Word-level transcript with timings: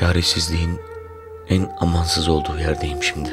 Çaresizliğin 0.00 0.80
en 1.48 1.68
amansız 1.80 2.28
olduğu 2.28 2.58
yerdeyim 2.58 3.02
şimdi. 3.02 3.28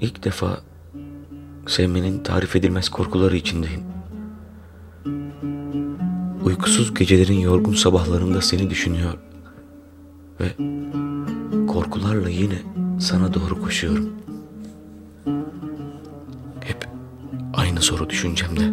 İlk 0.00 0.24
defa 0.24 0.60
sevmenin 1.66 2.22
tarif 2.22 2.56
edilmez 2.56 2.88
korkuları 2.88 3.36
içindeyim. 3.36 3.82
Uykusuz 6.44 6.94
gecelerin 6.94 7.38
yorgun 7.38 7.74
sabahlarında 7.74 8.42
seni 8.42 8.70
düşünüyor 8.70 9.14
ve 10.40 10.48
korkularla 11.66 12.28
yine 12.28 12.58
sana 13.00 13.34
doğru 13.34 13.62
koşuyorum. 13.62 14.10
Hep 16.60 16.88
aynı 17.54 17.82
soru 17.82 18.10
düşüncemde. 18.10 18.72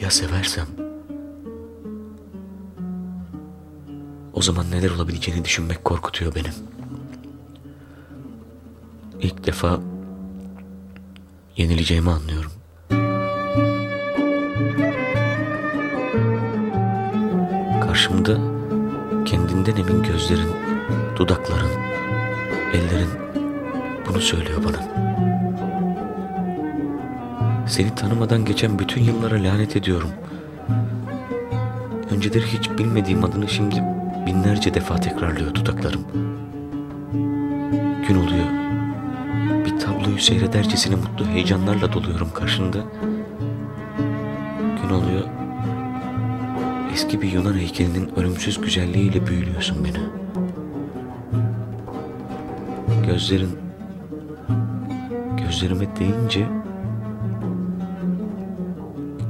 Ya 0.00 0.10
seversem? 0.10 0.75
O 4.36 4.42
zaman 4.42 4.70
neler 4.70 4.90
olabileceğini 4.90 5.44
düşünmek 5.44 5.84
korkutuyor 5.84 6.34
beni. 6.34 6.48
İlk 9.20 9.46
defa 9.46 9.80
yenileceğimi 11.56 12.10
anlıyorum. 12.10 12.52
Karşımda 17.80 18.38
kendinden 19.24 19.76
emin 19.76 20.02
gözlerin, 20.02 20.50
dudakların, 21.16 21.70
ellerin 22.72 23.10
bunu 24.08 24.20
söylüyor 24.20 24.64
bana. 24.64 25.06
Seni 27.68 27.94
tanımadan 27.94 28.44
geçen 28.44 28.78
bütün 28.78 29.02
yıllara 29.02 29.34
lanet 29.34 29.76
ediyorum. 29.76 30.10
Önceleri 32.10 32.46
hiç 32.46 32.70
bilmediğim 32.70 33.24
adını 33.24 33.48
şimdi 33.48 33.95
binlerce 34.26 34.74
defa 34.74 34.96
tekrarlıyor 34.96 35.54
dudaklarım. 35.54 36.04
Gün 38.08 38.14
oluyor. 38.14 38.46
Bir 39.64 39.78
tabloyu 39.80 40.18
seyredercesine 40.18 40.96
mutlu 40.96 41.26
heyecanlarla 41.26 41.92
doluyorum 41.92 42.30
karşında. 42.34 42.78
Gün 44.82 44.90
oluyor. 44.94 45.22
Eski 46.92 47.22
bir 47.22 47.32
Yunan 47.32 47.54
heykelinin 47.54 48.10
ölümsüz 48.16 48.60
güzelliğiyle 48.60 49.26
büyülüyorsun 49.26 49.84
beni. 49.84 50.00
Gözlerin 53.06 53.58
gözlerime 55.36 55.96
deyince 55.96 56.46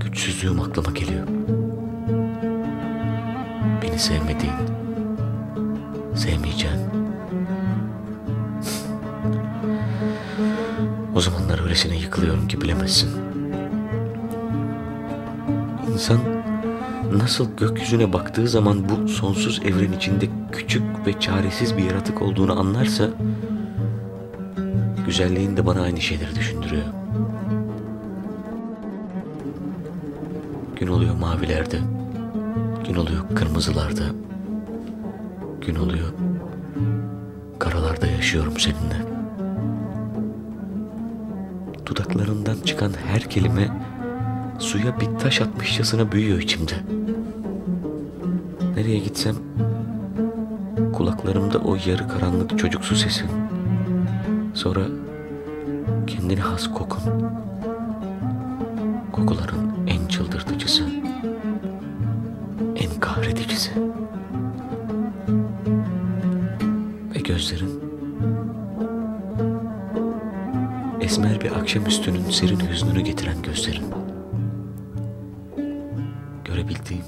güçsüzlüğüm 0.00 0.60
aklıma 0.60 0.90
geliyor. 0.90 1.26
Beni 3.82 3.98
sevmediğin, 3.98 4.54
zamanlar 11.30 11.62
öylesine 11.62 11.96
yıkılıyorum 11.96 12.48
ki 12.48 12.60
bilemezsin. 12.60 13.10
İnsan 15.92 16.18
nasıl 17.12 17.56
gökyüzüne 17.56 18.12
baktığı 18.12 18.48
zaman 18.48 18.88
bu 18.88 19.08
sonsuz 19.08 19.60
evren 19.64 19.92
içinde 19.92 20.26
küçük 20.52 21.06
ve 21.06 21.20
çaresiz 21.20 21.76
bir 21.76 21.84
yaratık 21.84 22.22
olduğunu 22.22 22.60
anlarsa 22.60 23.08
güzelliğin 25.06 25.56
de 25.56 25.66
bana 25.66 25.80
aynı 25.80 26.00
şeyleri 26.00 26.34
düşündürüyor. 26.34 26.84
Gün 30.76 30.86
oluyor 30.86 31.14
mavilerde, 31.14 31.78
gün 32.88 32.94
oluyor 32.94 33.22
kırmızılarda, 33.34 34.04
gün 35.66 35.74
oluyor 35.74 36.08
karalarda 37.58 38.06
yaşıyorum 38.06 38.54
seninle. 38.58 39.15
Dudaklarından 41.86 42.56
çıkan 42.64 42.92
her 43.06 43.30
kelime 43.30 43.68
suya 44.58 45.00
bir 45.00 45.18
taş 45.18 45.40
atmışçasına 45.40 46.12
büyüyor 46.12 46.38
içimde. 46.38 46.72
Nereye 48.76 48.98
gitsem 48.98 49.36
kulaklarımda 50.92 51.58
o 51.58 51.76
yarı 51.86 52.08
karanlık 52.08 52.58
çocuksu 52.58 52.96
sesin. 52.96 53.30
Sonra 54.54 54.80
kendine 56.06 56.40
has 56.40 56.68
kokun. 56.68 57.02
Kokuların 59.12 59.72
en 59.86 60.06
çıldırtıcısı, 60.06 60.84
en 62.76 63.00
kahredicisi. 63.00 63.70
Ve 67.14 67.20
gözlerin 67.20 67.80
esmer 71.06 71.40
bir 71.40 71.52
akşamüstünün 71.52 72.30
serin 72.30 72.60
hüznünü 72.60 73.00
getiren 73.00 73.42
gözlerin. 73.42 73.84
Görebildiğim, 76.44 77.04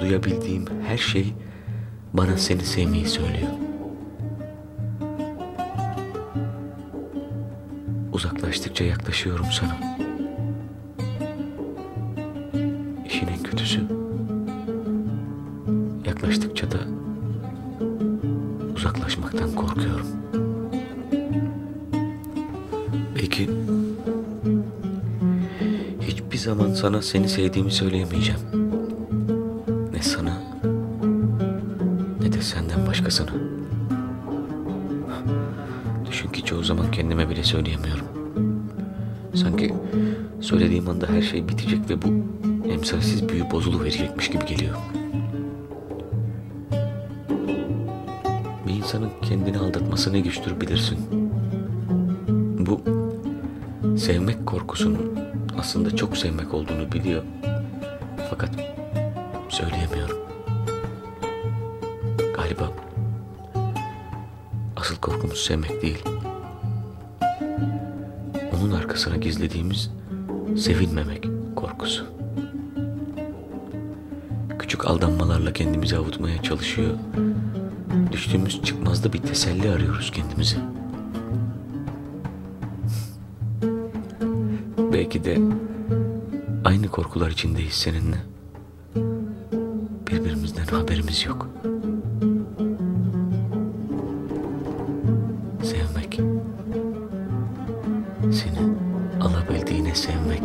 duyabildiğim 0.00 0.64
her 0.86 0.98
şey 0.98 1.34
bana 2.12 2.36
seni 2.36 2.64
sevmeyi 2.64 3.06
söylüyor. 3.06 3.50
Uzaklaştıkça 8.12 8.84
yaklaşıyorum 8.84 9.46
sana. 9.52 9.76
İşin 13.06 13.26
en 13.26 13.42
kötüsü 13.42 13.80
yaklaştıkça 16.06 16.70
da 16.70 16.78
uzaklaşmaktan 18.76 19.54
korkuyorum. 19.54 20.27
Hiçbir 26.38 26.50
zaman 26.50 26.74
sana 26.74 27.02
seni 27.02 27.28
sevdiğimi 27.28 27.70
söyleyemeyeceğim. 27.70 28.40
Ne 29.92 30.02
sana 30.02 30.42
ne 32.20 32.32
de 32.32 32.42
senden 32.42 32.86
başkasına. 32.86 33.30
Düşün 36.10 36.28
ki 36.28 36.44
çoğu 36.44 36.64
zaman 36.64 36.90
kendime 36.90 37.28
bile 37.28 37.44
söyleyemiyorum. 37.44 38.04
Sanki 39.34 39.74
söylediğim 40.40 40.88
anda 40.88 41.08
her 41.08 41.22
şey 41.22 41.48
bitecek 41.48 41.90
ve 41.90 42.02
bu 42.02 42.08
emsalsiz 42.72 43.28
büyü 43.28 43.50
bozulu 43.50 43.80
verecekmiş 43.80 44.30
gibi 44.30 44.46
geliyor. 44.46 44.76
Bir 48.66 48.74
insanın 48.74 49.10
kendini 49.22 49.58
aldatması 49.58 50.12
ne 50.12 50.20
güçtür 50.20 50.60
bilirsin. 50.60 50.98
Bu 52.58 52.80
sevmek 53.98 54.46
korkusunun 54.46 55.27
aslında 55.58 55.96
çok 55.96 56.16
sevmek 56.16 56.54
olduğunu 56.54 56.92
biliyor. 56.92 57.22
Fakat 58.30 58.50
söyleyemiyorum. 59.48 60.18
Galiba 62.36 62.72
asıl 64.76 64.96
korkumuz 64.96 65.44
sevmek 65.44 65.82
değil. 65.82 66.04
Onun 68.56 68.70
arkasına 68.72 69.16
gizlediğimiz 69.16 69.90
sevilmemek 70.58 71.28
korkusu. 71.56 72.06
Küçük 74.58 74.86
aldanmalarla 74.86 75.52
kendimizi 75.52 75.96
avutmaya 75.96 76.42
çalışıyor. 76.42 76.90
Düştüğümüz 78.12 78.62
çıkmazda 78.62 79.12
bir 79.12 79.18
teselli 79.18 79.70
arıyoruz 79.70 80.10
kendimize. 80.10 80.56
Belki 84.98 85.24
de 85.24 85.38
aynı 86.64 86.88
korkular 86.88 87.30
içindeyiz 87.30 87.74
seninle. 87.74 88.16
Birbirimizden 90.06 90.66
haberimiz 90.66 91.24
yok. 91.24 91.48
Sevmek. 95.62 96.20
Seni 98.32 98.58
alabildiğine 99.20 99.94
sevmek. 99.94 100.42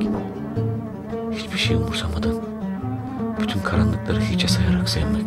Hiçbir 1.32 1.58
şey 1.58 1.76
umursamadan. 1.76 2.36
Bütün 3.42 3.60
karanlıkları 3.60 4.20
hiçe 4.22 4.48
sayarak 4.48 4.90
sevmek. 4.90 5.26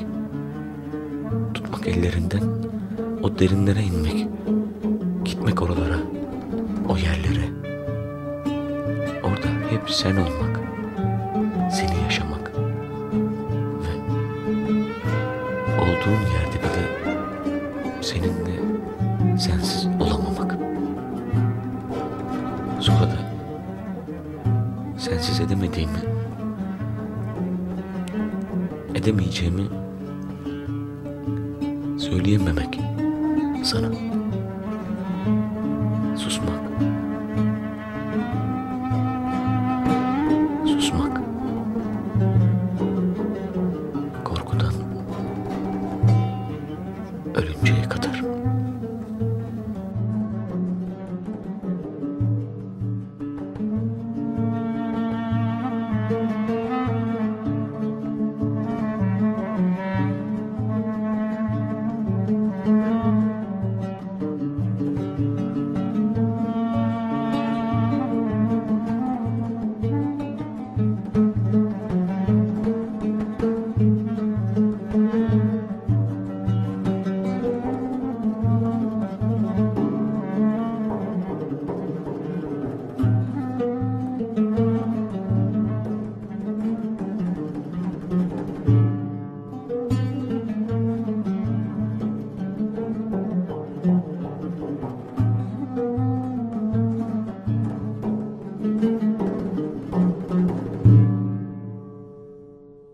Tutmak 1.54 1.88
ellerinden, 1.88 2.42
o 3.22 3.38
derinlere 3.38 3.82
inmek. 3.82 4.26
Gitmek 5.24 5.62
oralara, 5.62 5.85
sen 9.86 10.16
olmak, 10.16 10.60
seni 11.72 12.02
yaşamak 12.04 12.52
ve 13.80 13.92
olduğun 15.80 16.20
yerde 16.32 16.58
bile 16.62 16.86
seninle 18.00 18.60
sensiz 19.38 19.86
olamamak. 20.00 20.56
Sonra 22.80 23.02
da 23.02 23.18
sensiz 24.98 25.40
edemediğimi, 25.40 25.98
edemeyeceğimi 28.94 29.66
söyleyememek 31.98 32.80
sana. 33.62 33.86